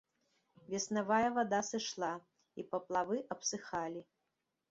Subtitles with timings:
[0.73, 2.09] Веснавая вада сышла,
[2.63, 4.01] і паплавы абсыхалі.